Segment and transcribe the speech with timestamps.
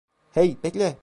[0.33, 0.97] Hey, bekle!